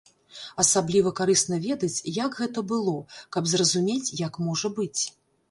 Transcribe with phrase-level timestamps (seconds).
[0.61, 2.95] Асабліва карысна ведаць, як гэта было,
[3.37, 4.99] каб зразумець, як можа быць.